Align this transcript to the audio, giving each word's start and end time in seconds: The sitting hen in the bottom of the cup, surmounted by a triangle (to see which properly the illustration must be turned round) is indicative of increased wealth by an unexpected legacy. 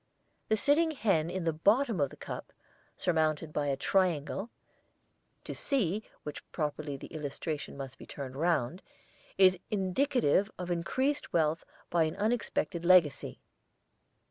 The 0.49 0.55
sitting 0.57 0.89
hen 0.89 1.29
in 1.29 1.43
the 1.43 1.53
bottom 1.53 1.99
of 1.99 2.09
the 2.09 2.15
cup, 2.17 2.51
surmounted 2.97 3.53
by 3.53 3.67
a 3.67 3.77
triangle 3.77 4.49
(to 5.43 5.53
see 5.53 6.01
which 6.23 6.43
properly 6.51 6.97
the 6.97 7.13
illustration 7.13 7.77
must 7.77 7.99
be 7.99 8.07
turned 8.07 8.35
round) 8.35 8.81
is 9.37 9.59
indicative 9.69 10.49
of 10.57 10.71
increased 10.71 11.31
wealth 11.33 11.63
by 11.91 12.05
an 12.05 12.15
unexpected 12.15 12.83
legacy. 12.83 13.41